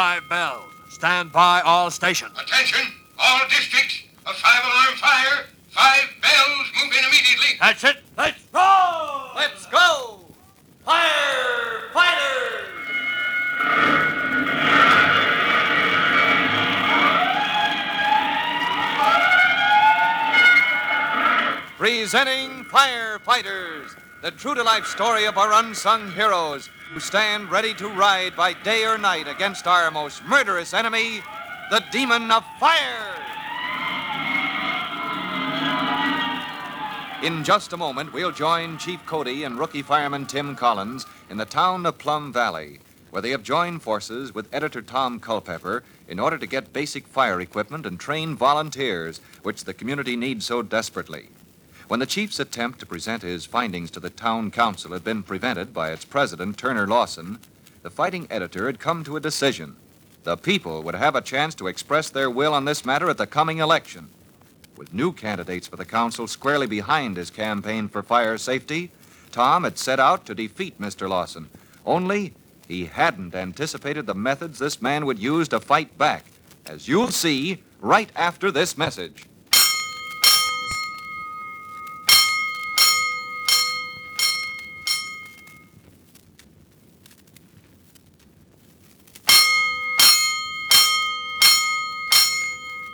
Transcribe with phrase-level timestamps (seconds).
[0.00, 0.72] five bells.
[0.88, 2.32] Stand by all stations.
[2.40, 4.02] Attention, all districts.
[4.24, 5.44] A five-alarm fire.
[5.68, 6.66] Five bells.
[6.82, 7.58] Move in immediately.
[7.60, 7.96] That's it.
[8.16, 9.28] Let's roll!
[9.36, 10.20] Let's go!
[10.86, 12.66] Fire fighters!
[21.76, 27.88] Presenting Firefighters, the true to life story of our unsung heroes who stand ready to
[27.88, 31.22] ride by day or night against our most murderous enemy,
[31.70, 33.14] the demon of fire.
[37.22, 41.46] In just a moment, we'll join Chief Cody and rookie fireman Tim Collins in the
[41.46, 46.36] town of Plum Valley, where they have joined forces with editor Tom Culpepper in order
[46.36, 51.28] to get basic fire equipment and train volunteers, which the community needs so desperately.
[51.90, 55.74] When the chief's attempt to present his findings to the town council had been prevented
[55.74, 57.40] by its president, Turner Lawson,
[57.82, 59.74] the fighting editor had come to a decision.
[60.22, 63.26] The people would have a chance to express their will on this matter at the
[63.26, 64.08] coming election.
[64.76, 68.92] With new candidates for the council squarely behind his campaign for fire safety,
[69.32, 71.08] Tom had set out to defeat Mr.
[71.08, 71.48] Lawson.
[71.84, 72.34] Only
[72.68, 76.24] he hadn't anticipated the methods this man would use to fight back,
[76.66, 79.24] as you'll see right after this message.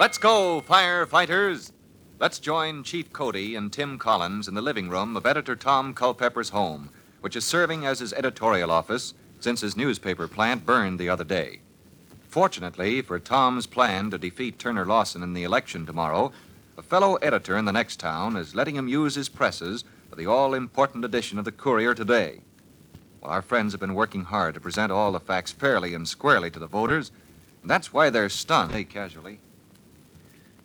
[0.00, 1.72] Let's go, firefighters.
[2.18, 6.48] Let's join Chief Cody and Tim Collins in the living room of editor Tom Culpepper's
[6.48, 6.88] home,
[7.20, 11.60] which is serving as his editorial office since his newspaper plant burned the other day.
[12.28, 16.32] Fortunately for Tom's plan to defeat Turner Lawson in the election tomorrow,
[16.78, 20.24] a fellow editor in the next town is letting him use his presses for the
[20.24, 22.40] all important edition of the Courier today.
[23.20, 26.50] Well, our friends have been working hard to present all the facts fairly and squarely
[26.52, 27.12] to the voters,
[27.60, 29.40] and that's why they're stunned, hey, casually.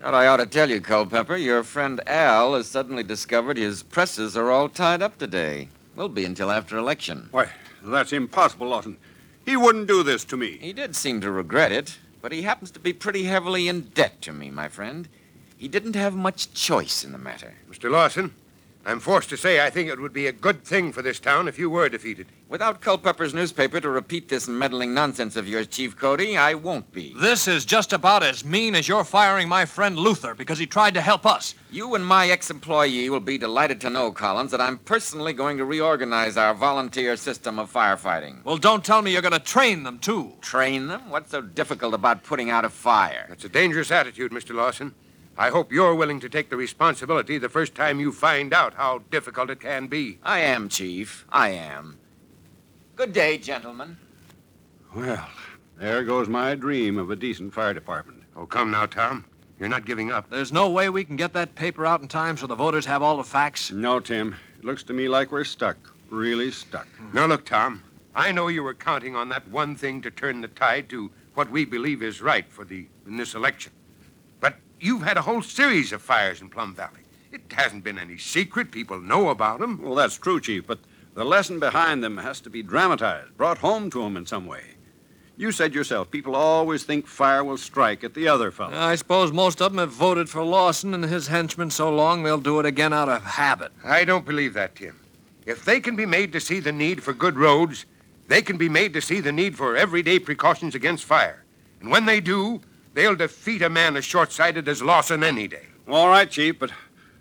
[0.00, 4.50] I ought to tell you, Culpepper, your friend Al has suddenly discovered his presses are
[4.50, 5.68] all tied up today.
[5.96, 7.28] Will be until after election.
[7.30, 7.50] Why,
[7.82, 8.96] that's impossible, Lawson.
[9.44, 10.58] He wouldn't do this to me.
[10.60, 14.22] He did seem to regret it, but he happens to be pretty heavily in debt
[14.22, 15.08] to me, my friend.
[15.56, 17.54] He didn't have much choice in the matter.
[17.68, 17.90] Mr.
[17.90, 18.34] Lawson,
[18.88, 21.46] I'm forced to say I think it would be a good thing for this town
[21.46, 22.28] if you were defeated.
[22.48, 27.14] Without Culpepper's newspaper to repeat this meddling nonsense of yours, Chief Cody, I won't be.
[27.20, 30.94] This is just about as mean as your firing my friend Luther because he tried
[30.94, 31.54] to help us.
[31.70, 35.58] You and my ex employee will be delighted to know, Collins, that I'm personally going
[35.58, 38.42] to reorganize our volunteer system of firefighting.
[38.42, 40.32] Well, don't tell me you're going to train them, too.
[40.40, 41.10] Train them?
[41.10, 43.26] What's so difficult about putting out a fire?
[43.28, 44.54] That's a dangerous attitude, Mr.
[44.54, 44.94] Lawson.
[45.40, 49.02] I hope you're willing to take the responsibility the first time you find out how
[49.08, 50.18] difficult it can be.
[50.24, 51.24] I am, Chief.
[51.30, 51.96] I am.
[52.96, 53.98] Good day, gentlemen.
[54.96, 55.28] Well,
[55.78, 58.24] there goes my dream of a decent fire department.
[58.34, 59.26] Oh, come now, Tom.
[59.60, 60.28] You're not giving up.
[60.28, 63.02] There's no way we can get that paper out in time so the voters have
[63.02, 63.70] all the facts.
[63.70, 64.34] No, Tim.
[64.58, 65.76] It looks to me like we're stuck.
[66.10, 66.88] Really stuck.
[67.12, 67.84] Now, look, Tom.
[68.12, 71.48] I know you were counting on that one thing to turn the tide to what
[71.48, 73.70] we believe is right for the in this election.
[74.78, 77.00] But you've had a whole series of fires in Plum Valley.
[77.32, 78.70] It hasn't been any secret.
[78.70, 79.82] People know about them.
[79.82, 80.78] Well, that's true, Chief, but
[81.14, 84.62] the lesson behind them has to be dramatized, brought home to them in some way.
[85.36, 88.76] You said yourself, people always think fire will strike at the other fellow.
[88.76, 92.38] I suppose most of them have voted for Lawson and his henchmen so long they'll
[92.38, 93.72] do it again out of habit.
[93.84, 95.00] I don't believe that, Tim.
[95.44, 97.84] If they can be made to see the need for good roads,
[98.28, 101.42] they can be made to see the need for everyday precautions against fire.
[101.80, 102.60] And when they do,
[102.98, 105.66] they'll defeat a man as short sighted as Lawson any day.
[105.86, 106.72] All right, Chief, but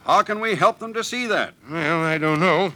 [0.00, 1.54] how can we help them to see that?
[1.70, 2.74] Well, I don't know.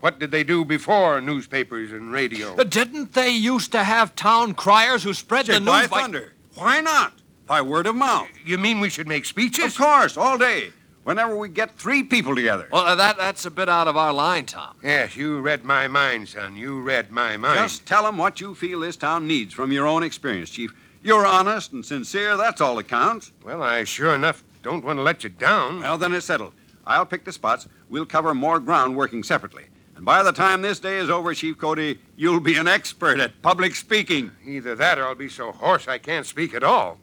[0.00, 2.56] What did they do before newspapers and radio?
[2.56, 6.32] But didn't they used to have town criers who spread the news by by- thunder.
[6.54, 7.12] Why not?
[7.46, 8.28] By word of mouth.
[8.42, 9.74] You mean we should make speeches?
[9.74, 10.70] Of course, all day.
[11.04, 12.68] Whenever we get three people together.
[12.72, 14.76] Well, uh, that that's a bit out of our line, Tom.
[14.82, 16.56] Yes, you read my mind, son.
[16.56, 17.58] You read my mind.
[17.58, 20.72] Just tell them what you feel this town needs from your own experience, Chief.
[21.02, 23.32] You're honest and sincere, that's all that counts.
[23.42, 25.80] Well, I sure enough don't want to let you down.
[25.80, 26.52] Well, then it's settled.
[26.86, 27.68] I'll pick the spots.
[27.88, 29.64] We'll cover more ground working separately.
[29.96, 33.40] And by the time this day is over, Chief Cody, you'll be an expert at
[33.42, 34.30] public speaking.
[34.46, 36.98] Either that or I'll be so hoarse I can't speak at all.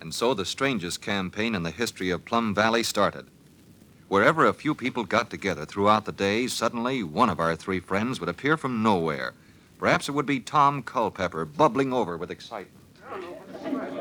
[0.00, 3.26] And so the strangest campaign in the history of Plum Valley started.
[4.08, 8.18] Wherever a few people got together throughout the day, suddenly one of our three friends
[8.18, 9.34] would appear from nowhere.
[9.80, 12.84] Perhaps it would be Tom Culpepper, bubbling over with excitement.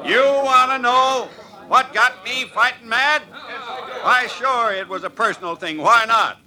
[0.06, 1.30] You want to know
[1.70, 3.22] what got me fighting mad?
[4.02, 5.78] Why, sure, it was a personal thing.
[5.78, 6.42] Why not?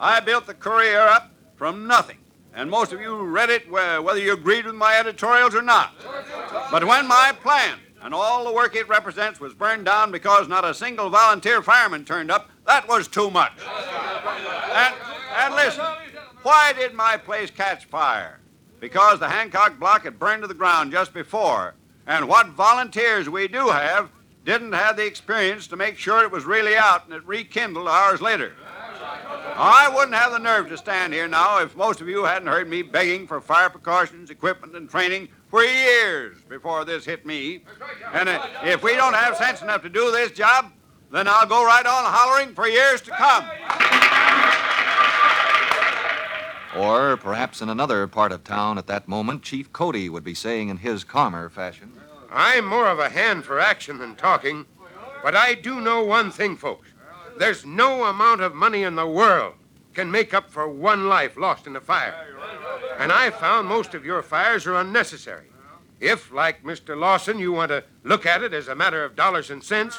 [0.00, 2.18] I built the Courier up from nothing.
[2.52, 5.94] and most of you read it whether you agreed with my editorials or not.
[6.72, 10.64] But when my plan and all the work it represents was burned down because not
[10.64, 13.52] a single volunteer fireman turned up, that was too much.
[14.72, 14.94] And,
[15.36, 15.84] and listen,
[16.42, 18.40] why did my place catch fire?
[18.84, 21.74] Because the Hancock block had burned to the ground just before.
[22.06, 24.10] And what volunteers we do have
[24.44, 28.20] didn't have the experience to make sure it was really out and it rekindled hours
[28.20, 28.52] later.
[29.56, 32.68] I wouldn't have the nerve to stand here now if most of you hadn't heard
[32.68, 37.62] me begging for fire precautions, equipment, and training for years before this hit me.
[38.12, 38.28] And
[38.64, 40.70] if we don't have sense enough to do this job,
[41.10, 43.46] then I'll go right on hollering for years to come.
[46.76, 50.68] Or perhaps in another part of town at that moment, Chief Cody would be saying
[50.68, 51.92] in his calmer fashion.
[52.30, 54.66] I'm more of a hand for action than talking,
[55.22, 56.88] but I do know one thing, folks.
[57.38, 59.54] There's no amount of money in the world
[59.94, 62.14] can make up for one life lost in a fire.
[62.98, 65.46] And I found most of your fires are unnecessary.
[66.00, 66.98] If, like Mr.
[66.98, 69.98] Lawson, you want to look at it as a matter of dollars and cents,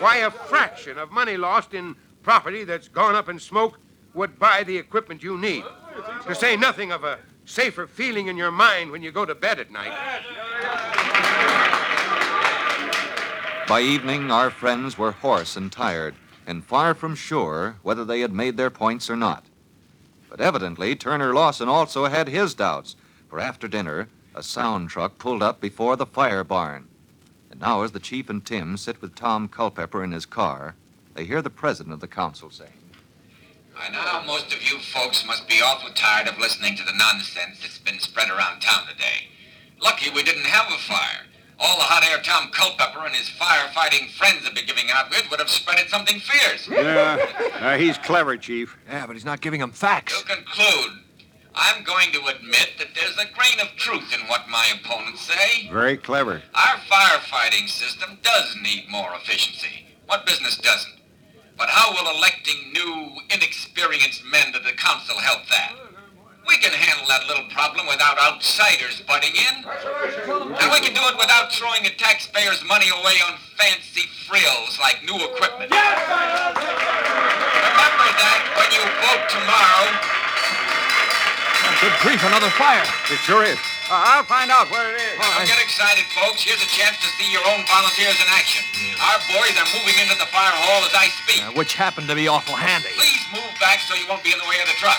[0.00, 3.78] why a fraction of money lost in property that's gone up in smoke
[4.12, 5.64] would buy the equipment you need.
[6.26, 9.60] To say nothing of a safer feeling in your mind when you go to bed
[9.60, 9.92] at night.
[13.68, 16.14] By evening, our friends were hoarse and tired,
[16.46, 19.44] and far from sure whether they had made their points or not.
[20.28, 22.94] But evidently, Turner Lawson also had his doubts,
[23.28, 26.88] for after dinner, a sound truck pulled up before the fire barn.
[27.50, 30.74] And now, as the chief and Tim sit with Tom Culpepper in his car,
[31.14, 32.70] they hear the president of the council saying,
[33.76, 37.60] By now, most of you folks must be awful tired of listening to the nonsense
[37.60, 39.28] that's been spread around town today.
[39.82, 41.26] Lucky we didn't have a fire.
[41.58, 45.30] All the hot air Tom Culpepper and his firefighting friends have been giving out with
[45.30, 46.68] would have spreaded something fierce.
[46.68, 47.26] Yeah,
[47.60, 48.76] uh, he's clever, Chief.
[48.88, 50.22] Yeah, but he's not giving them facts.
[50.22, 51.02] To conclude,
[51.54, 55.68] I'm going to admit that there's a grain of truth in what my opponents say.
[55.70, 56.42] Very clever.
[56.54, 59.86] Our firefighting system does need more efficiency.
[60.06, 60.95] What business doesn't?
[61.56, 65.72] But how will electing new, inexperienced men to the council help that?
[66.46, 69.64] We can handle that little problem without outsiders butting in.
[69.64, 75.02] And we can do it without throwing the taxpayers' money away on fancy frills like
[75.02, 75.72] new equipment.
[75.72, 75.80] Remember
[78.20, 79.90] that when you vote tomorrow.
[81.80, 82.84] Good grief, another fire.
[83.10, 83.58] It sure is.
[83.86, 85.14] Uh, I'll find out where it is.
[85.14, 86.42] Don't get excited, folks.
[86.42, 88.66] Here's a chance to see your own volunteers in action.
[88.98, 91.46] Our boys are moving into the fire hall as I speak.
[91.46, 92.90] Uh, which happened to be awful handy.
[92.98, 94.98] Please move back so you won't be in the way of the truck.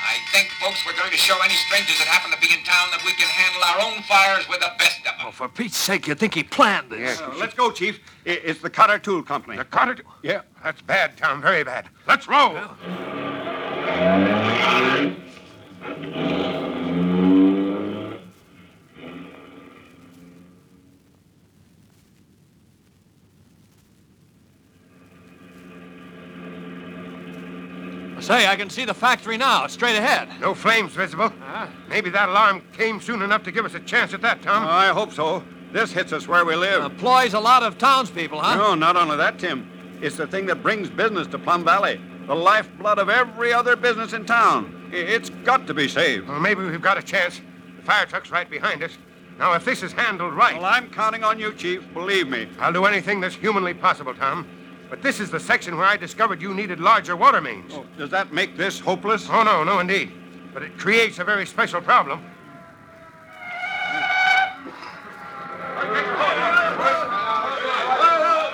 [0.00, 2.88] I think, folks, we're going to show any strangers that happen to be in town
[2.90, 5.28] that we can handle our own fires with the best of them.
[5.28, 7.20] Oh, for Pete's sake, you'd think he planned this.
[7.20, 8.00] Uh, let's go, Chief.
[8.24, 9.58] It's the Cutter Tool Company.
[9.58, 10.02] The Carter.
[10.22, 11.40] Yeah, that's bad, Tom.
[11.42, 11.88] Very bad.
[12.08, 12.56] Let's roll.
[28.22, 30.28] Say, I can see the factory now, straight ahead.
[30.40, 31.32] No flames visible.
[31.88, 34.64] Maybe that alarm came soon enough to give us a chance at that, Tom.
[34.66, 35.42] I hope so.
[35.72, 36.84] This hits us where we live.
[36.84, 38.54] Employs a lot of townspeople, huh?
[38.56, 39.68] No, not only that, Tim.
[40.00, 42.00] It's the thing that brings business to Plum Valley.
[42.26, 44.88] The lifeblood of every other business in town.
[44.92, 46.28] It's got to be saved.
[46.28, 47.40] well, maybe we've got a chance.
[47.76, 48.96] The fire truck's right behind us.
[49.38, 51.82] Now, if this is handled right, Well, I'm counting on you, Chief.
[51.92, 52.46] Believe me.
[52.60, 54.46] I'll do anything that's humanly possible, Tom.
[54.92, 57.72] But this is the section where I discovered you needed larger water mains.
[57.74, 59.26] Oh, does that make this hopeless?
[59.30, 60.12] Oh, no, no, indeed.
[60.52, 62.22] But it creates a very special problem.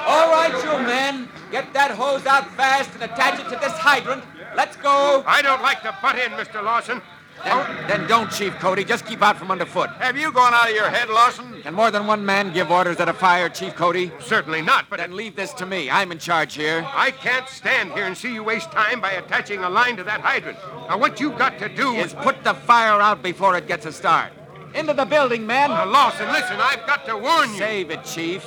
[0.07, 1.28] All right, you men.
[1.50, 4.23] Get that hose out fast and attach it to this hydrant.
[4.54, 5.25] Let's go.
[5.26, 6.62] I don't like to butt in, Mr.
[6.62, 7.02] Lawson.
[7.45, 8.85] Then, then don't, Chief Cody.
[8.85, 9.90] Just keep out from underfoot.
[9.99, 11.62] Have you gone out of your head, Lawson?
[11.62, 14.12] Can more than one man give orders at a fire, Chief Cody?
[14.21, 15.90] Certainly not, but Then leave this to me.
[15.90, 16.87] I'm in charge here.
[16.92, 20.21] I can't stand here and see you waste time by attaching a line to that
[20.21, 20.59] hydrant.
[20.88, 23.92] Now, what you've got to do Is put the fire out before it gets a
[23.92, 24.33] start.
[24.75, 25.71] Into the building, men.
[25.71, 27.59] Now, Lawson, listen, I've got to warn you.
[27.59, 28.47] Save it, Chief.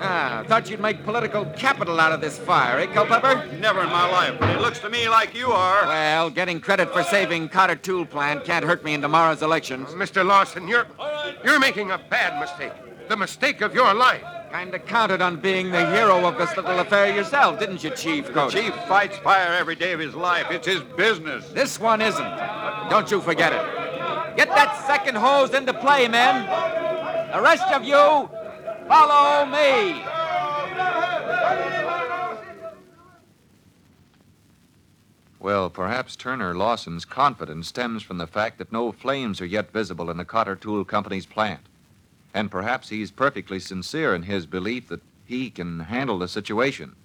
[0.00, 3.46] Ah, thought you'd make political capital out of this fire, eh, Culpepper?
[3.58, 5.86] Never in my life, but it looks to me like you are.
[5.86, 9.90] Well, getting credit for saving Cotter Tool Plant can't hurt me in tomorrow's elections.
[9.90, 10.24] Mr.
[10.24, 10.86] Lawson, you're
[11.44, 12.72] you're making a bad mistake.
[13.08, 14.22] The mistake of your life.
[14.50, 18.48] Kinda counted on being the hero of this little affair yourself, didn't you, Chief The
[18.48, 20.46] Chief fights fire every day of his life.
[20.50, 21.48] It's his business.
[21.48, 22.36] This one isn't.
[22.88, 24.36] Don't you forget it.
[24.36, 26.46] Get that second hose into play, men.
[27.32, 28.30] The rest of you,
[28.88, 30.04] follow me.
[35.44, 40.08] Well, perhaps Turner Lawson's confidence stems from the fact that no flames are yet visible
[40.10, 41.60] in the Cotter Tool Company's plant.
[42.32, 46.96] And perhaps he's perfectly sincere in his belief that he can handle the situation.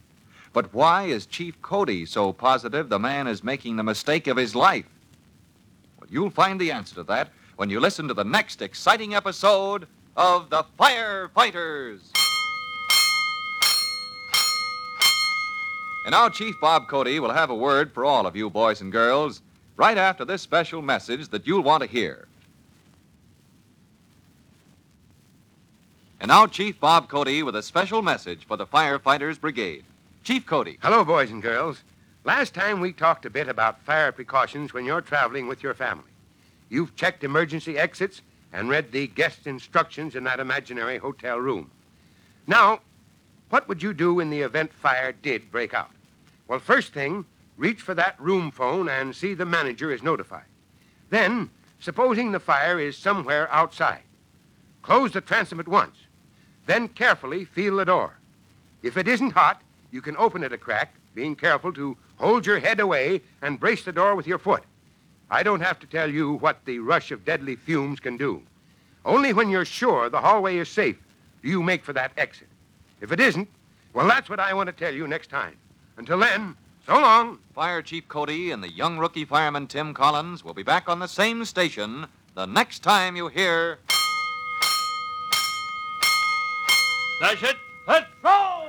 [0.53, 4.55] But why is Chief Cody so positive the man is making the mistake of his
[4.55, 4.85] life?
[5.99, 9.85] Well, you'll find the answer to that when you listen to the next exciting episode
[10.15, 11.99] of The Firefighters.
[16.05, 18.91] And now Chief Bob Cody will have a word for all of you boys and
[18.91, 19.41] girls
[19.77, 22.27] right after this special message that you'll want to hear.
[26.19, 29.85] And now Chief Bob Cody with a special message for the Firefighters Brigade.
[30.23, 30.77] Chief Cody.
[30.81, 31.83] Hello, boys and girls.
[32.25, 36.03] Last time we talked a bit about fire precautions when you're traveling with your family.
[36.69, 41.69] You've checked emergency exits and read the guest instructions in that imaginary hotel room.
[42.47, 42.81] Now,
[43.49, 45.91] what would you do in the event fire did break out?
[46.47, 47.25] Well, first thing,
[47.57, 50.45] reach for that room phone and see the manager is notified.
[51.09, 54.01] Then, supposing the fire is somewhere outside,
[54.81, 55.95] close the transom at once.
[56.65, 58.17] Then carefully feel the door.
[58.81, 62.59] If it isn't hot, you can open it a crack, being careful to hold your
[62.59, 64.63] head away and brace the door with your foot.
[65.31, 68.41] I don't have to tell you what the rush of deadly fumes can do.
[69.05, 70.97] Only when you're sure the hallway is safe
[71.41, 72.47] do you make for that exit.
[73.01, 73.47] If it isn't,
[73.93, 75.55] well, that's what I want to tell you next time.
[75.97, 76.55] Until then,
[76.85, 77.39] so long.
[77.53, 81.07] Fire Chief Cody and the young rookie fireman Tim Collins will be back on the
[81.07, 83.79] same station the next time you hear.
[87.21, 87.57] Dash it.
[87.87, 88.05] Hit.
[88.23, 88.68] Roll.